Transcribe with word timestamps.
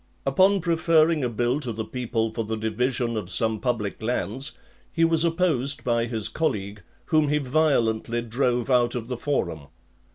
Upon 0.25 0.61
preferring 0.61 1.23
a 1.23 1.29
bill 1.29 1.59
to 1.59 1.71
the 1.71 1.85
people 1.85 2.33
for 2.33 2.43
the 2.43 2.55
division 2.57 3.15
of 3.15 3.29
some 3.29 3.59
public 3.59 4.01
lands, 4.01 4.53
he 4.91 5.05
was 5.05 5.23
opposed 5.23 5.83
by 5.83 6.07
his 6.07 6.27
colleague, 6.27 6.81
whom 7.05 7.27
he 7.29 7.37
violently 7.37 8.23
drove 8.23 8.71
out 8.71 8.95
of 8.95 9.09
the 9.09 9.17
forum. 9.17 9.67